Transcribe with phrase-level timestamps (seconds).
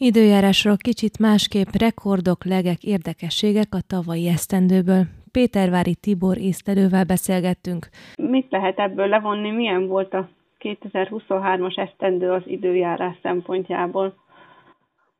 [0.00, 5.02] Időjárásról kicsit másképp rekordok, legek, érdekességek a tavalyi esztendőből.
[5.32, 7.88] Pétervári Tibor észtelővel beszélgettünk.
[8.16, 9.50] Mit lehet ebből levonni?
[9.50, 10.28] Milyen volt a
[10.60, 14.14] 2023-as esztendő az időjárás szempontjából?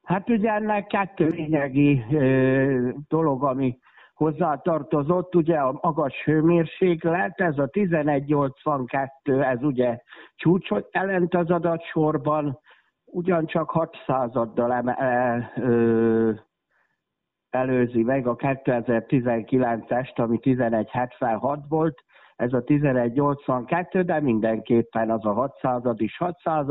[0.03, 3.79] Hát ugye ennek kettő lényegi ö, dolog, ami
[4.15, 9.99] hozzátartozott, ugye a magas hőmérséklet, ez a 1182, ez ugye
[10.37, 12.59] csúcsot jelent az adatsorban,
[13.11, 16.30] ugyancsak 6 századdal eme, ö,
[17.50, 22.04] előzi meg a 2019-est, ami 1176 volt,
[22.36, 26.66] ez a 1182, de mindenképpen az a 600 is 600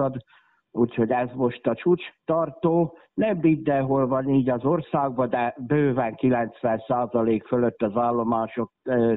[0.71, 2.97] úgyhogy ez most a csúcs tartó.
[3.13, 8.71] Nem mindenhol van így az országban, de bőven 90% fölött az állomások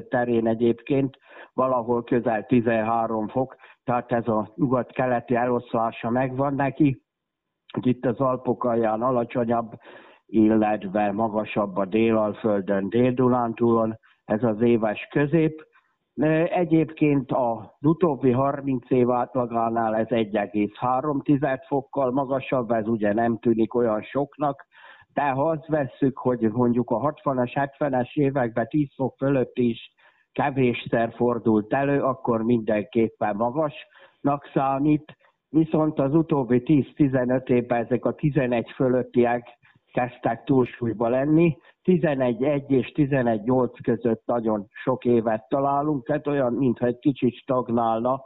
[0.09, 1.17] terén egyébként,
[1.53, 7.01] valahol közel 13 fok, tehát ez a nyugat-keleti eloszlása megvan neki.
[7.79, 9.71] Itt az Alpok alján alacsonyabb,
[10.25, 15.65] illetve magasabb a Délalföldön, Dél-Dunántúlon, ez az éves közép.
[16.45, 24.01] Egyébként az utóbbi 30 év átlagánál ez 1,3 fokkal magasabb, ez ugye nem tűnik olyan
[24.01, 24.65] soknak,
[25.13, 29.93] de ha azt vesszük, hogy mondjuk a 60-as, 70-es években 10 fok fölött is
[30.31, 35.17] kevésszer fordult elő, akkor mindenképpen magasnak számít,
[35.51, 39.47] viszont az utóbbi 10-15 évben ezek a 11 fölöttiek
[39.93, 41.57] kezdtek túlsúlyba lenni.
[41.83, 48.21] 11-1 és 11-8 között nagyon sok évet találunk, tehát olyan, mintha egy kicsit stagnálna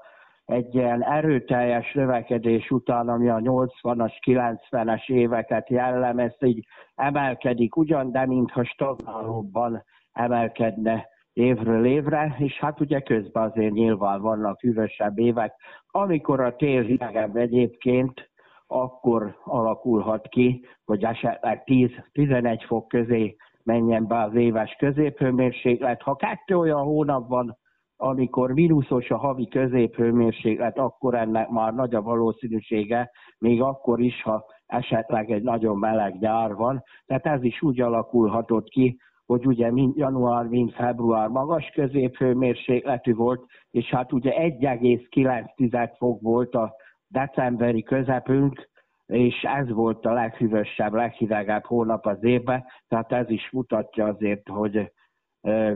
[0.46, 8.26] egy ilyen erőteljes növekedés után, ami a 80-as, 90-es éveket jellemez, így emelkedik ugyan, de
[8.26, 15.54] mintha stagnálóban emelkedne évről évre, és hát ugye közben azért nyilván vannak hűvösebb évek,
[15.92, 18.30] amikor a tél hidegebb egyébként,
[18.68, 26.02] akkor alakulhat ki, hogy esetleg 10-11 fok közé menjen be az éves középhőmérséklet.
[26.02, 27.58] Ha kettő olyan hónap van,
[27.98, 34.46] amikor mínuszos a havi középhőmérséklet, akkor ennek már nagy a valószínűsége, még akkor is, ha
[34.66, 36.84] esetleg egy nagyon meleg nyár van.
[37.06, 43.46] Tehát ez is úgy alakulhatott ki, hogy ugye mind január, mind február magas középhőmérsékletű volt,
[43.72, 46.76] és hát ugye 1,9 fok volt a
[47.08, 48.70] decemberi közepünk,
[49.06, 54.92] és ez volt a leghűvösebb, leghidegebb hónap az évben, tehát ez is mutatja azért, hogy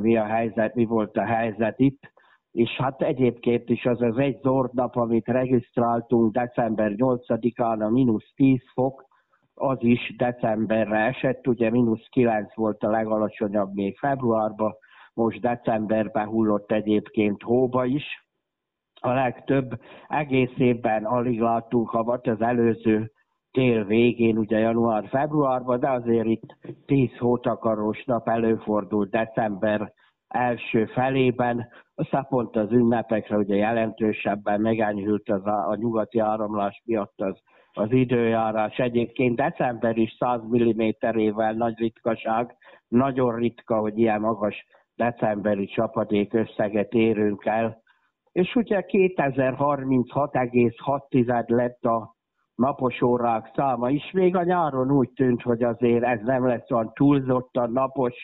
[0.01, 2.11] mi a helyzet, mi volt a helyzet itt.
[2.51, 8.31] És hát egyébként is az az egy zord nap, amit regisztráltunk december 8-án, a mínusz
[8.35, 9.05] 10 fok,
[9.59, 14.75] az is decemberre esett, ugye mínusz 9 volt a legalacsonyabb még februárban,
[15.14, 18.03] most decemberben hullott egyébként hóba is.
[19.02, 23.12] A legtöbb egész évben alig láttunk havat, az előző
[23.52, 29.94] tél végén, ugye január-februárban, de azért itt 10 hótakaros nap előfordult december
[30.28, 37.22] első felében, aztán pont az ünnepekre ugye jelentősebben megenyhült az a, a nyugati áramlás miatt
[37.22, 37.41] az,
[37.79, 38.78] az időjárás.
[38.78, 42.56] Egyébként december is 100 mm-ével nagy ritkaság,
[42.88, 47.81] nagyon ritka, hogy ilyen magas decemberi csapadék összeget érünk el.
[48.31, 52.16] És ugye 2036,6 lett a
[52.56, 54.11] napos órák száma is.
[54.11, 58.16] Még a nyáron úgy tűnt, hogy azért ez nem lesz olyan túlzottan napos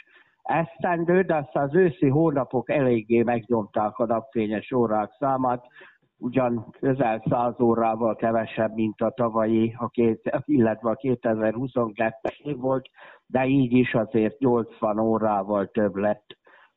[0.41, 5.65] esztendő, de aztán az őszi hónapok eléggé megnyomták a napfényes órák számát,
[6.25, 12.89] ugyan közel 100 órával kevesebb, mint a tavalyi, a két, illetve a 2022-es év volt,
[13.25, 16.25] de így is azért 80 órával több lett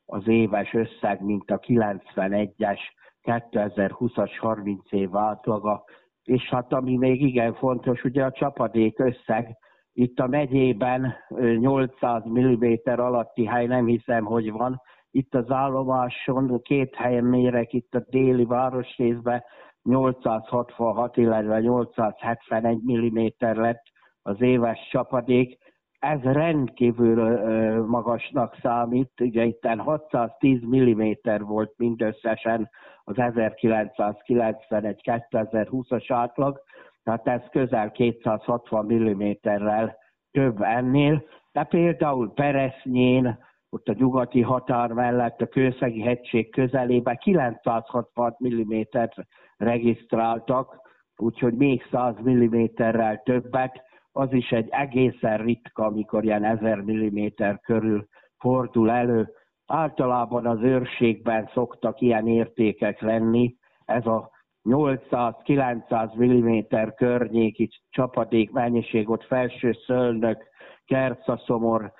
[0.05, 2.79] az éves összeg, mint a 91-es
[3.23, 5.83] 2020-as 30 év átlaga
[6.29, 9.57] és hát ami még igen fontos, ugye a csapadék összeg,
[9.93, 11.13] itt a megyében
[11.57, 14.81] 800 mm alatti hely nem hiszem, hogy van.
[15.11, 19.43] Itt az állomáson két helyen mérek, itt a déli városrészben
[19.83, 23.83] 866, illetve 871 mm lett
[24.21, 25.57] az éves csapadék.
[25.99, 32.69] Ez rendkívül magasnak számít, ugye itt 610 mm volt mindösszesen
[33.03, 36.61] az 1991-2020-as átlag,
[37.03, 39.97] tehát ez közel 260 mm-rel
[40.31, 48.35] több ennél, de például Peresznyén, ott a nyugati határ mellett a Kőszegi hegység közelében 960
[48.47, 49.25] mm-t
[49.57, 50.81] regisztráltak,
[51.15, 53.81] úgyhogy még 100 mm-rel többet,
[54.11, 57.25] az is egy egészen ritka, amikor ilyen 1000 mm
[57.61, 58.07] körül
[58.37, 59.33] fordul elő.
[59.65, 63.55] Általában az őrségben szoktak ilyen értékek lenni,
[63.85, 64.31] ez a
[64.63, 70.47] 800-900 mm környéki csapadék mennyiség, ott felső szölnök,
[70.85, 71.93] kercaszomor,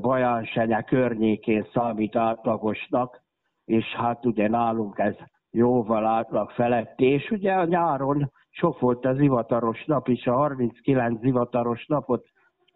[0.00, 3.22] Bajánsenye környékén számít átlagosnak,
[3.64, 5.14] és hát ugye nálunk ez
[5.50, 11.20] jóval átlag felett, és ugye a nyáron sok volt az zivataros nap is, a 39
[11.20, 12.26] zivataros napot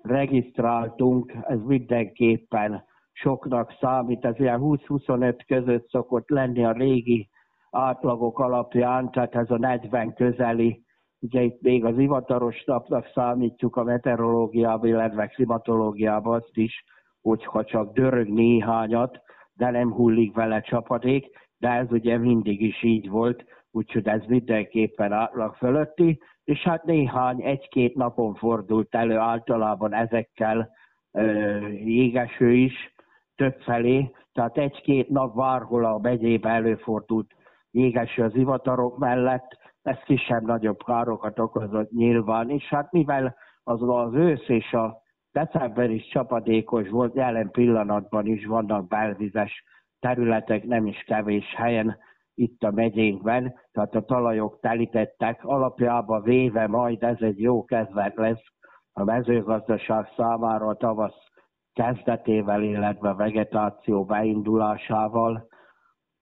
[0.03, 7.29] regisztráltunk, ez mindenképpen soknak számít, ez ilyen 20-25 között szokott lenni a régi
[7.70, 10.82] átlagok alapján, tehát ez a 40 közeli,
[11.20, 16.85] ugye itt még az ivataros napnak számítjuk a meteorológiában, illetve klimatológiában azt is,
[17.20, 19.20] hogyha csak dörög néhányat,
[19.53, 21.26] de nem hullik vele csapadék,
[21.59, 27.43] de ez ugye mindig is így volt, úgyhogy ez mindenképpen átlag fölötti, és hát néhány,
[27.43, 30.70] egy-két napon fordult elő általában ezekkel
[31.12, 32.94] ö, jégeső is
[33.35, 37.35] többfelé, tehát egy-két nap várhol a megyébe előfordult
[37.70, 44.49] jégeső az ivatarok mellett, ez kisebb-nagyobb károkat okozott nyilván, és hát mivel az az ősz
[44.49, 45.03] és a
[45.33, 49.65] december is csapadékos volt, jelen pillanatban is vannak belvizes
[50.01, 51.97] területek, nem is kevés helyen
[52.35, 58.45] itt a megyénkben, tehát a talajok telítettek, alapjába véve majd ez egy jó kezdet lesz
[58.93, 61.27] a mezőgazdaság számára a tavasz
[61.73, 65.48] kezdetével, illetve vegetáció beindulásával.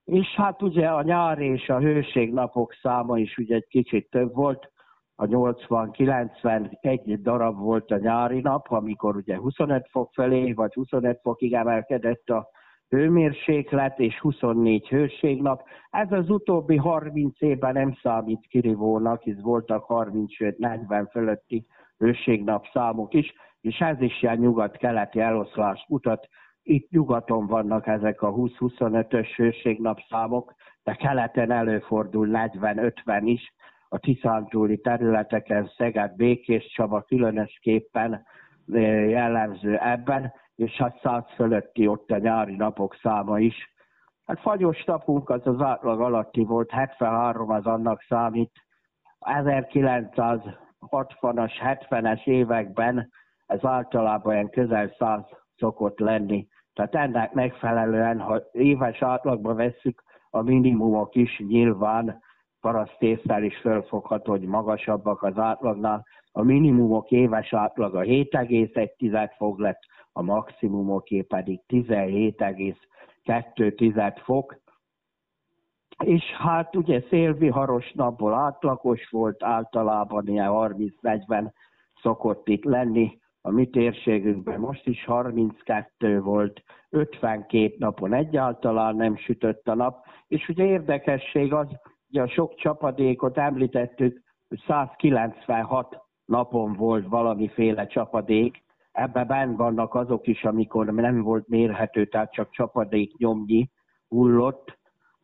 [0.07, 4.71] És hát ugye a nyár és a hőségnapok száma is ugye egy kicsit több volt,
[5.19, 11.53] a 80-91 darab volt a nyári nap, amikor ugye 25 fok felé, vagy 25 fokig
[11.53, 12.49] emelkedett a
[12.89, 15.63] hőmérséklet és 24 hőségnap.
[15.91, 21.67] Ez az utóbbi 30 évben nem számít kirívónak, hisz voltak 35-40 fölötti
[21.99, 26.29] hőségnap számok is, és ez is ilyen nyugat-keleti eloszlás mutat.
[26.69, 33.55] Itt nyugaton vannak ezek a 20-25-ös hőségnap számok, de keleten előfordul 40-50 is,
[33.89, 38.27] a Tiszántúli területeken Szeged, Békés Csaba különösképpen
[39.09, 43.75] jellemző ebben, és hát száz fölötti ott a nyári napok száma is.
[44.25, 48.53] Hát fagyos napunk az az átlag alatti volt, 73 az annak számít.
[49.21, 53.11] 1960-as, 70-es években
[53.47, 55.21] ez általában olyan közel 100
[55.57, 56.47] szokott lenni.
[56.77, 62.23] Tehát ennek megfelelően, ha éves átlagban vesszük, a minimumok is nyilván
[62.61, 66.07] parasztésztel is fölfogható, hogy magasabbak az átlagnál.
[66.33, 69.81] A minimumok éves átlaga 7,1 fok lett,
[70.13, 74.61] a maximumoké pedig 17,2 fok.
[76.05, 81.51] És hát ugye szélviharos napból átlagos volt, általában ilyen 30-40
[82.03, 89.69] szokott itt lenni, a mi térségünkben most is 32 volt, 52 napon egyáltalán nem sütött
[89.69, 91.69] a nap, és ugye érdekesség az,
[92.09, 100.27] Ugye a sok csapadékot említettük, hogy 196 napon volt valamiféle csapadék, ebben benn vannak azok
[100.27, 103.71] is, amikor nem volt mérhető, tehát csak csapadék nyomnyi
[104.09, 104.79] hullott,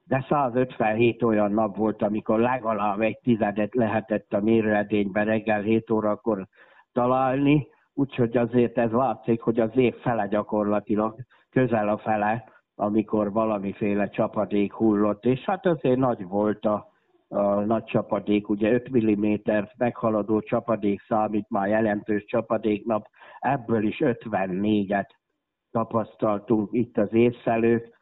[0.05, 6.47] de 157 olyan nap volt, amikor legalább egy tizedet lehetett a mérőedényben reggel 7 órakor
[6.93, 11.15] találni, úgyhogy azért ez látszik, hogy az év fele gyakorlatilag
[11.51, 12.45] közel a fele
[12.75, 16.89] amikor valamiféle csapadék hullott, és hát azért nagy volt a,
[17.29, 19.35] a nagy csapadék, ugye 5 mm
[19.77, 23.07] meghaladó csapadék számít már jelentős csapadéknap,
[23.39, 25.09] ebből is 54-et
[25.71, 28.01] tapasztaltunk itt az évszelők,